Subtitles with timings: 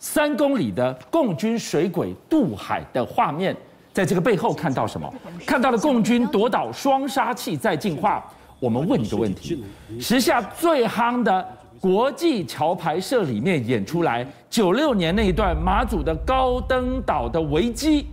[0.00, 3.54] 三公里的共军水鬼渡海的画面，
[3.92, 5.12] 在这个背后看到什么？
[5.46, 8.24] 看到了共军夺岛双杀器在进化。
[8.58, 9.62] 我们问一个问题：
[10.00, 11.46] 时下最夯的
[11.78, 18.06] 国际桥牌社里面演出来九六年那一段马祖的高登岛的危机，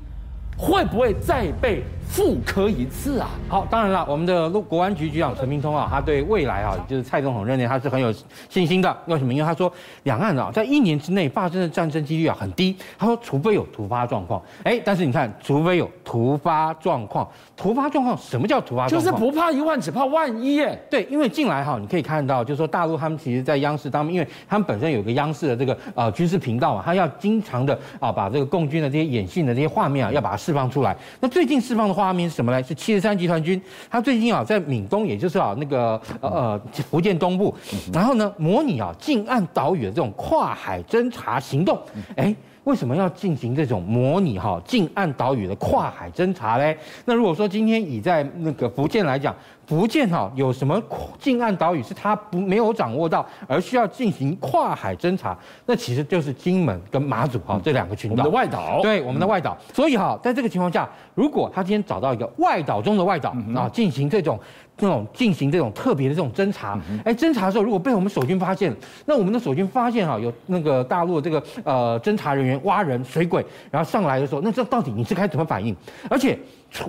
[0.57, 1.81] 会不会再被？
[2.09, 3.29] 复科一次啊！
[3.47, 8.11] 好，当然了，我们的陆国安局局长陈明通啊，他对未来啊，就是蔡总统任内，他是很有
[8.49, 8.97] 信心的。
[9.05, 9.31] 为什么？
[9.31, 9.71] 因为他说，
[10.03, 12.75] 两岸啊，在一年之内发生的战争几率啊很低。
[12.97, 14.41] 他说，除非有突发状况。
[14.63, 18.99] 哎，但是你看，除非有突发状况，突发状况，什么叫突发状况？
[18.99, 20.59] 就是不怕一万，只怕万一。
[20.59, 30.97] 哎，对，因为近来哈，你可以看到，就是说大陆他们其实，在央视当中，因为他们本身有个央视的这个呃军事频道啊，他要经常的啊把这个共军的这些演训的这些画面啊，要把它释放出来。
[31.19, 32.61] 那最近释放的画面是什么呢？
[32.61, 36.61] 是七十三集团军，他最近啊在闽东，也就是啊那个呃
[36.91, 37.51] 福建东部，
[37.91, 41.75] 然后呢模拟啊近岸岛屿的这种跨海侦察行动。
[42.15, 46.77] 哎，为什么要进行这种模拟哈近岸岛屿的跨海侦察嘞？
[47.05, 49.35] 那如果说今天以在那个福建来讲，
[49.67, 50.81] 福建哈有什么
[51.19, 55.37] 近岸岛屿是他不没有掌握到，而需要进行跨海侦查？
[55.65, 58.79] 那其实就是金门跟马祖哈这两个群岛，我们的外岛。
[58.81, 59.57] 对，我们的外岛。
[59.73, 64.39] 所以哈，在这个情况下，如果他今天找到一个外岛中的外岛啊，进行这种。
[64.79, 68.71] 这种进行这种特别的这种侦查，哎，侦查的时候如果被我们守军发现，
[69.07, 75.75] 那我们的守军发现哈有那个大陆的这个呃侦查人员挖人水鬼，然后上来的时候，那这到底你是该怎么反应？
[76.07, 76.37] 而且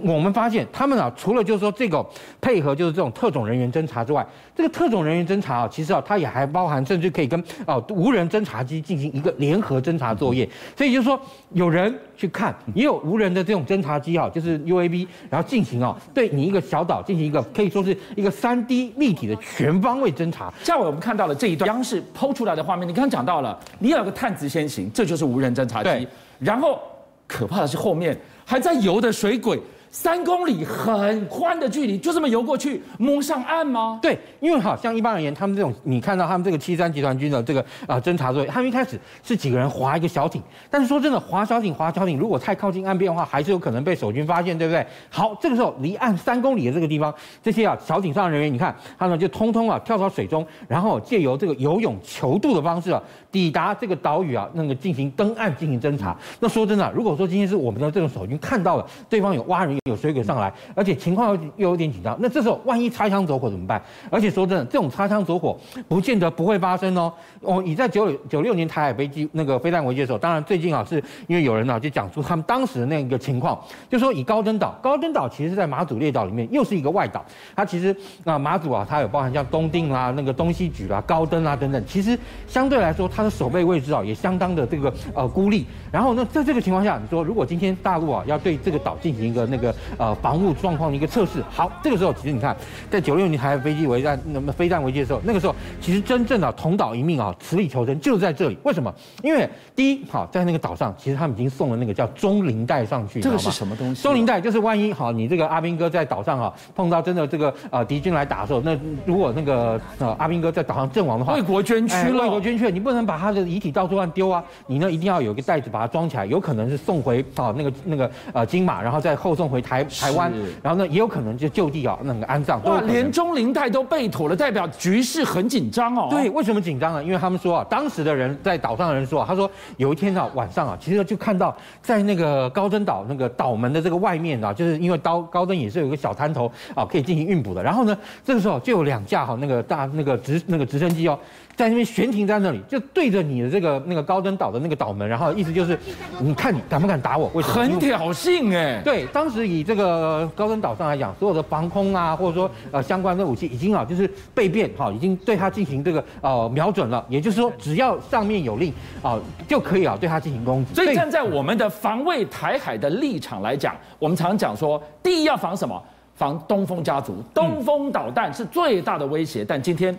[0.02, 2.04] 我们发现他们啊，除了就是说这个
[2.40, 10.48] 配合就是这种特种人员侦查之外，这个特种人员侦查啊，其实啊它也还包含甚至可以跟啊无人侦察机进行一个联合侦查作业。
[10.76, 11.20] 所以就是说
[11.52, 17.82] 有人去看，也有无人的这种侦察机啊，就是 UAV，然后进行啊对你一个小岛进行一个可以说。
[17.88, 20.52] 是一个三 D 立体的全方位侦查。
[20.62, 26.06] 下午我们看到了这一段央视抛出来的画面，你刚刚讲到了，你要有个探子先行，这就是无人侦察机。
[26.38, 26.78] 然后
[27.26, 28.14] 可怕的是后面
[28.48, 29.60] 还在游的水鬼。
[29.90, 33.98] 三公里很宽的距离，就这么游过去摸上岸吗？
[34.02, 44.86] 对，因为哈，像一般而言，他们这种你看到他们这个七三集团军的这个啊侦察队，他们一开始是几个人划一个小艇，但是说真的，划小艇划小艇，如果太靠近岸边的话，还是有可能被守军发现，对不对？
[45.08, 47.12] 好，这个时候离岸三公里的这个地方，
[47.42, 53.02] 这些啊小艇上的人员，你看他们就通通啊跳到水中，然后借由这个游泳求渡的方式啊，
[53.32, 56.16] 抵达这个岛屿啊，那个进行登岸进行侦查。
[56.40, 59.78] 那说真的，如果说今天是我们的这种守军看到了对方有挖人。
[59.84, 63.80] 有水鬼上来，而且情况又有点紧张，那这时候万一擦枪走火怎么办？
[64.10, 65.58] 而且说真的，这种擦枪走火
[65.88, 67.10] 不见得不会发生哦。
[67.40, 73.58] 哦，你在九九六年台海飞机那个飞弹危机的时候，当然最近啊，是因为有人啊就讲出他们当时的那个情况，
[73.88, 77.24] 就说以高登岛，高登岛其实是在马祖列岛里面，又是一个外岛，
[77.56, 85.66] 它其实啊马祖啊，它有包含像东定啦、那个东西莒啦、高登啊等等，其实相对来说它的守备位置啊也相当的这个呃孤立。
[85.90, 91.42] 然后呢，在这个情况下，你说如果今天大陆啊要对这个岛进行一个那个呃，防务状况的一个测试。
[91.50, 92.56] 好，这个时候其实你看，
[92.88, 98.56] 在九六年台海飞机危战，那么飞弹危机的时候，那个时候其实真正的同岛一命啊，死里求生就是在这里。
[98.62, 98.94] 为什么？
[99.24, 103.20] 因为第一，好，在那个岛上，其实他们已经送了那个叫中灵带上去。
[103.20, 104.02] 这个是什么东西？
[104.02, 112.22] 中灵带就是万一好，你这个阿兵哥在岛上啊，碰到真的这个呃敌军来打的时候，那如果那个呃阿兵哥在岛上阵亡的话，为国捐躯了。
[112.22, 120.30] 为国捐躯，你不能把他的遗体到处乱丢啊，你呢一定要有一个袋子把它装起来，有可能是送回啊那个那个呃金马，然后再后送回台台湾。
[120.62, 122.62] 然后呢，也有可能就就地啊，那个安葬。
[122.64, 126.08] 哇，连中林带都被妥了，代表局势很紧张哦。
[126.10, 127.02] 对，为什么紧张呢？
[127.02, 137.62] 因为他们说啊，当时的人在岛上的人说啊，他说有一天啊晚上啊，其实就看到在那个高登岛那个岛门的这个外面啊，就是因为高高登也是有一个小滩头啊，可以进行运补的。
[137.62, 141.18] 然后呢，这个时候就有两架哈那个大那个直那个直升机哦。
[141.58, 145.76] 在那边悬停在那里，就对着你的这个那个高登岛的那个岛门，然后意思就是，
[146.22, 147.28] 你看你敢不敢打我？
[147.34, 147.54] 为什么？
[147.54, 148.80] 很挑衅哎。
[148.84, 157.04] 对，当时以这个高登岛上来讲，所有的防空啊，或者说呃相关的武器已经啊就是被变哈，已经对它进行这个呃瞄准了。
[157.08, 160.74] 也就是说，只要上面有令啊，就可以啊对它进行攻击。
[160.74, 165.82] 所以站在我们的防卫台海的立场来讲，我们常讲说，第一要防什么？
[166.14, 169.44] 防东风家族，东风导弹是最大的威胁。
[169.44, 169.92] 但今天。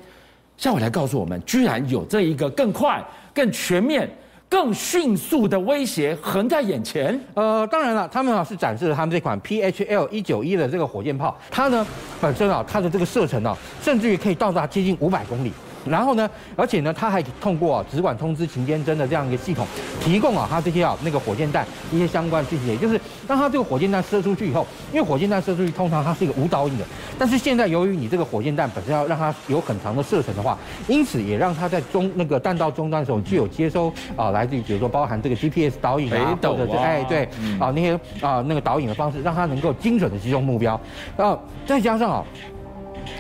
[0.59, 3.01] 下午来告诉我们，居然有这一个更快、
[3.33, 4.09] 更全面、
[4.49, 7.17] 更迅速的威胁横在眼前。
[7.33, 11.87] 呃，当然了，他们啊是展示了他们这款 PHL 一九一的这个火箭炮，它呢
[12.19, 15.53] 本身啊它的这个射程啊，甚至于可以到达接近五百公里。
[15.89, 19.65] 然后呢，而且呢，它还通过啊只管通知情监侦的这样一个系统，
[19.99, 26.85] 提供啊它这些啊那个火箭弹一些相关信息，也就是当它这个火箭弹射出去以后，因为火箭弹射出去通常它是一个无导引的，
[27.17, 30.57] 但是现在由于你这个火箭弹本身要让它有很长的射程的话，
[30.87, 37.23] 因此也让它在中那个弹道终端的时候具有接收啊来自于比如说包含这个 GPS 导引啊，或者是哎对
[37.59, 40.79] 啊那些啊那个导引的方式，让它能够精准的击中目标，
[41.17, 42.23] 然后再加上啊。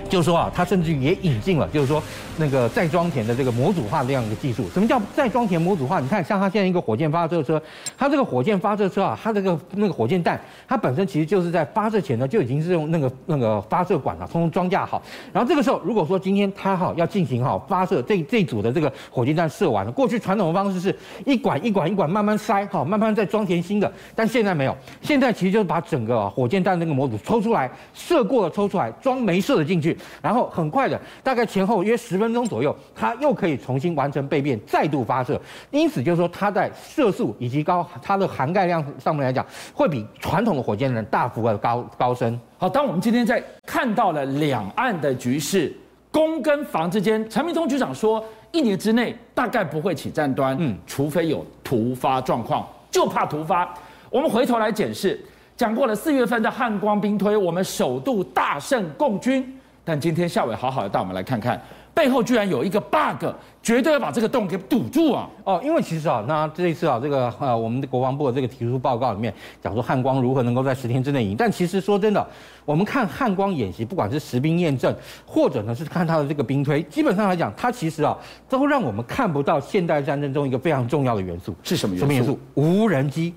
[0.09, 2.01] 就是说啊，它甚至于也引进了，就是说
[2.37, 4.67] 那个再装填的这个模组化这样一个技术。
[4.73, 5.99] 什么叫再装填模组化？
[5.99, 7.61] 你看，像它现在一个火箭发射车，
[7.97, 15.01] 它这个火箭发射车啊，它这个那个火箭弹，它本身其实就是在发射前呢就已经是用那个那个发射管啊，通通装架好。
[15.31, 20.95] 然后这个时候，如果说今天它哈要进行哈发射这这组的这个火箭弹射完了，过去传统的方式是
[21.25, 29.95] 一管一管一管慢慢塞哈，慢慢再装填新的，但现在没有，现在其实就是把整个火箭弹那个模组抽出来，射过了抽出来，装没射的进去。
[30.21, 35.39] 然后很快的，大概前后约十分钟左右，它又可以重新完成备变，再度发射。
[35.71, 42.39] 因此就是说，它在射速以及高它的涵盖量上面来讲，会比传统的火箭人大幅的高高升。
[42.57, 45.75] 好，当我们今天在看到了两岸的局势，
[46.11, 53.73] 攻跟防之间，陈明通局长说，一年之内大概不会起战端，嗯，除非有突发状况，就怕突发。
[54.09, 55.23] 我们回头来检视，
[55.55, 59.58] 讲过了四月份的汉光兵推，我们首度大胜共军。
[59.89, 61.59] 但今天夏伟好好的带我们来看看，
[61.95, 63.25] 背后居然有一个 bug，
[63.63, 65.27] 绝对要把这个洞给堵住啊！
[65.43, 69.33] 哦，因为其实啊，那这一次啊，这个呃，我们的国防部的这个提出报告里面
[69.63, 72.23] 讲说汉光如何能够在十天之内赢，但其实说真的，
[72.65, 74.95] 我们看汉光演习，不管是实兵验证，
[75.25, 78.15] 或者呢是看他的这个兵推，基本上来讲，它其实啊，
[78.47, 82.05] 都让我们看不到现代战争中一个非常重要的元素是什么元素？
[82.05, 82.39] 什么元素？
[82.53, 83.33] 无人机。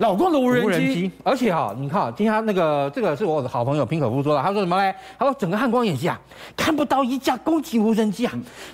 [0.00, 4.94] 老公的无人机，而且哈，你看，今天那个这个是我的好朋友平可夫说的，他说什么嘞？
[5.18, 6.18] 他说整个汉光演习啊，
[6.56, 8.32] 看不到一架攻击无人机啊，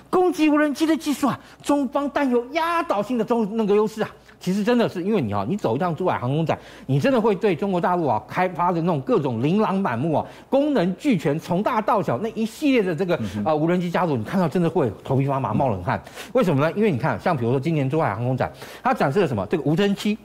[0.08, 4.08] 攻击无人机的技术啊，中方担有压倒性的中那个优势啊。
[4.38, 6.56] 其实真的是因为你哈，你走一趟珠海航空展，
[6.86, 16.00] 你真的会对中国大陆啊开发的那种各种琳琅满目啊，功能俱全，从大到小那一系列的这个啊无人机家族，你看到真的会头皮发麻、冒冷汗。
[16.34, 16.72] 为什么呢？
[16.76, 19.44] 因为你看，像比如说今年珠海航空展，它展示了什么？
[19.50, 20.16] 这个无人机。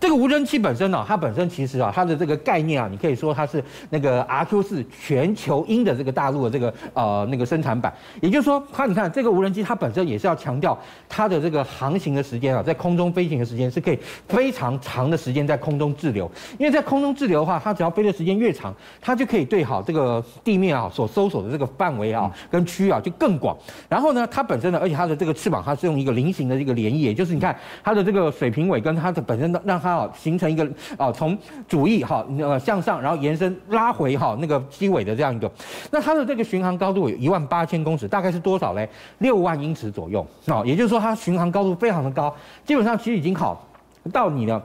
[0.00, 10.78] 这个无人机本身呢，它本身其实啊，它的这个概念啊，你可以说它是那个 RQ 四全球鹰的这个大陆的这个呃那个生产版，也就是说，它你看这个无人机它本身也是要强调
[11.08, 13.98] 它的这个航行的时间啊，在空中飞行的时间是可以
[14.28, 23.56] 非常长的时间在空中滞留，因为在空中滞留的话，它只要飞的时间越长，它就可以对好这个地面啊所搜索的这个范围啊跟区域啊就更广。
[23.88, 29.57] 然后呢，它本身呢，而且它的这个翅膀它是用一个菱形的这个涟翼，也就是你看它的这个水平尾跟它的本身的。
[29.64, 35.50] 让它啊形成一个啊从主翼哈呃向上，然后延伸拉回哈那个机尾的这样一个，
[35.90, 38.88] 那它的这个巡航高度有一万八千公尺，大概是多少嘞？
[39.18, 42.34] 六万英尺左右啊，也就是说它巡航高度非常的高，
[42.64, 43.66] 基本上其实已经好
[44.12, 44.62] 到你了。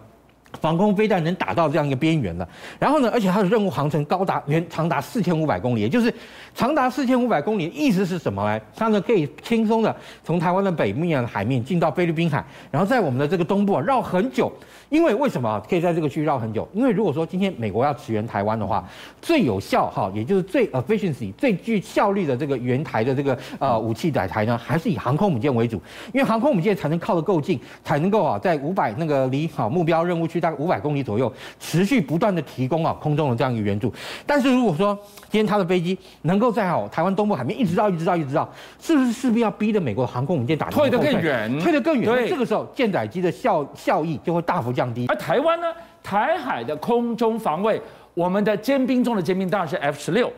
[0.59, 2.47] 防空飞弹能打到这样一个边缘了，
[2.79, 6.13] 然后呢，而且它的任务航程高达远长达四千五百公里，也就是
[6.53, 8.63] 长达四千五百公里，意思是什么呢？
[8.75, 14.51] 它呢可以轻松的从台湾的北面的海面进到菲律宾海，然后在我们的这个东部啊绕很久。
[14.89, 16.69] 因为为什么可以在这个区域绕很久？
[16.71, 18.87] 因为如果说今天美国要驰援台湾的话，
[19.19, 25.81] 最有效哈，也就是最 efficiency 最具效率的这个援台的这个呃武器载台呢，还是以航空母舰为主，
[26.13, 33.93] 因为航空母舰才能靠得够近，才能够啊在五百那个离好目标任务区大概五百公里左右，持续不断的提供啊空中的这样一个援助。
[34.25, 34.93] 但是如果说
[35.29, 38.47] 今天他的飞机能够在哦台湾东部海面一直绕一直绕一直绕，
[38.81, 42.13] 是不是势必要逼着美国航空母舰打退得更远，退得更远？
[42.13, 45.05] 对，这个时候舰载机的效效益就会大幅降低。
[45.07, 45.67] 而台湾呢？
[46.03, 47.81] 台海的空中防卫，
[48.13, 50.29] 我们的尖兵中的尖兵当然是 F 十六。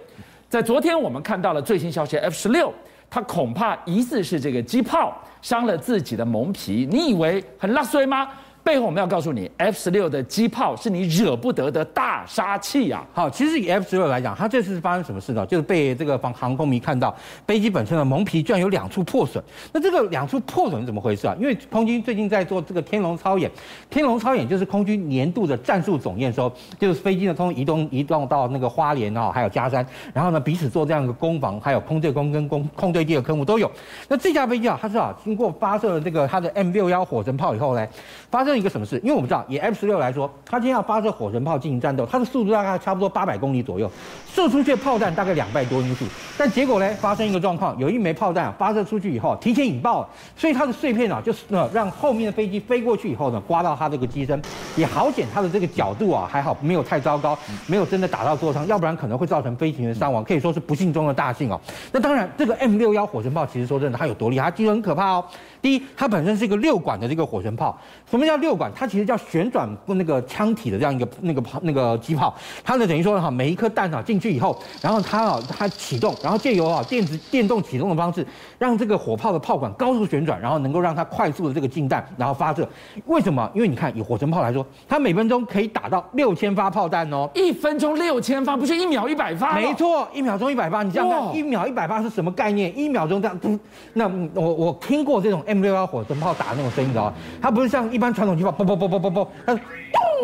[0.48, 2.72] 在昨天我们看到了最新消息，F 十六
[3.10, 6.88] 它恐怕疑似是这个机炮伤了自己的蒙皮。
[6.91, 8.29] 你以为很拉衰吗？
[8.65, 13.05] 背后我们要告诉你，F 十六的机炮是你惹不得的大杀器啊！
[13.13, 15.45] 好，其实以 F 十六来讲，它这次是发生什么事呢？
[15.45, 19.43] 就是被这个防航空迷看到飞机本身的蒙皮居然有两处破损。
[19.72, 21.36] 那这个两处破损是怎么回事啊？
[21.39, 23.51] 因为空军最近在做这个天龙操演，
[23.88, 33.69] 天龙操演就是空军年度的战术总验收，就是飞机呢从移动移动到那个花莲啊，还有加山，然后呢彼此做这样一个攻防，还有空对空跟空空对地的科目都有。
[34.07, 37.88] 那这架飞机啊，它是啊经过发射了这个它的 M 六幺火神炮以后呢，
[38.31, 38.65] 发射生。
[38.65, 38.97] 一个什么事？
[39.03, 43.91] 因为我们知道，以 F 十六来说，它今天要发射火神炮进行战斗，它的速度大概差不多八百公里左右，
[44.33, 46.05] 射出去的炮弹大概两百多英速。
[46.38, 54.41] 但结果呢，发生一个状况，有一枚炮弹发射出去以后提前引爆了，所以它的碎片啊，就是呢让后面的飞机飞过去以后呢，刮到它这个机身，
[54.77, 61.59] 也好险，它的这个角度啊还好，没有太糟糕，没有真的打到座舱，要不然可能会造成飞行员伤亡，可以说是不幸中的大幸哦。
[61.91, 64.45] 那当然，这个 M 六幺火神炮其实说真的，它有多厉害？
[64.45, 65.25] 它其实很可怕哦。
[65.62, 67.75] 第一，它本身是一个六管的这个火神炮。
[68.07, 68.72] 什么叫六管？
[68.75, 72.34] 它其实叫旋转那个枪体的这样一个那个炮那个机炮。
[72.64, 78.25] 它呢等于说哈，每一颗弹啊进去以后，然后它啊它启动，然后借由啊电子电动启动的方式，
[78.60, 82.68] 让这个火炮的炮管高速旋转，然后能够让它快速的这个进弹，然后发射。
[83.08, 83.50] 为什么？
[83.56, 87.28] 因为你看以火神炮来说，它每分钟可以打到六千发炮弹哦。
[87.34, 89.56] 一分钟六千发，不是一秒一百发？
[89.56, 90.84] 没错，一秒钟一百发。
[90.84, 92.78] 你这样看，一秒一百发是什么概念？
[92.78, 93.60] 一秒钟这样，
[93.94, 97.14] 那我我听过这种 M 六幺火神炮打的那种声音，知道吗？
[97.42, 99.60] 它不是像一般传统机炮，嘣嘣嘣嘣嘣嘣，它是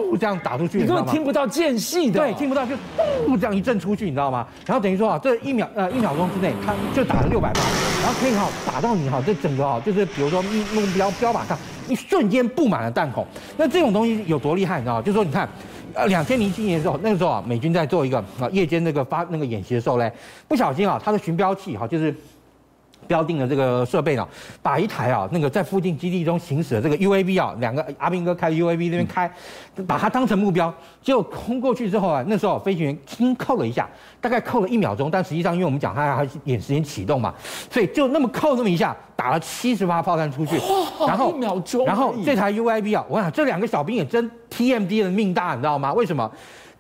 [0.06, 2.76] 咚这样打出去，你根本听不到间隙的，对，听不到，就
[3.26, 4.48] 咚这样一阵出去，你知道吗？
[4.66, 7.62] 然后等于说啊，这一秒呃一秒钟之内，它就打了六百发，
[8.02, 13.26] 然后可以哈打到你哈这整个哈就是比如说目标标靶上，一瞬间布满了弹孔。
[13.58, 15.02] 那这种东西有多厉害，你知道吗？
[15.02, 15.48] 就是说你看，
[15.94, 20.12] 呃，两千零七年的时候，那个时候啊，美军在做一个啊夜间那个发那个演习的时候嘞，
[20.48, 22.16] 不小心啊，它的寻标器哈就是。
[23.08, 24.28] 标定的这个设备呢，
[24.62, 29.32] 把一台啊那个在附近基地中行驶的这个 UAV 啊，两个阿兵哥开 UAV 那边开，
[29.88, 33.90] 把它当成目标，结果空过去之后啊，那时候飞行员轻扣了一下，
[34.20, 37.34] 大概扣了一秒钟，但实际上因为我们讲它还演时间启动嘛，
[37.70, 40.56] 所以就那么扣那么一下，打了七十发炮弹出去，
[41.08, 45.94] 然后一秒钟，然后这台 UAV 啊，我想这两个小兵也真 TMD 的命大，你知道吗？
[45.94, 46.32] 为什么？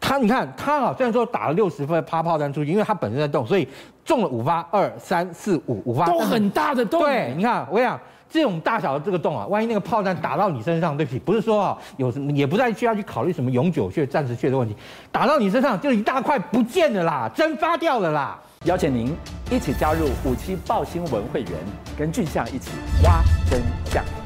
[0.01, 3.65] 他你看他啊，虽然说打了六十分趴炮弹出去，因为他本身在动，所以
[4.03, 7.00] 中了五发，二三四五五发都很大的洞。
[7.00, 7.98] 对，你看我跟你讲，
[8.29, 14.75] 这种大小的这个洞啊，万一那个炮弹打到你身上，对不起，不是说啊有什么，也不再需要去考虑什么永久穴、暂时穴的问题，
[15.12, 18.38] 打到你身上就一大块不见了啦，蒸发掉了啦。
[18.65, 19.15] 邀请您
[19.50, 21.51] 一起加入五七报新闻会员，
[21.98, 22.72] 跟俊相一起
[23.03, 24.21] 挖真相。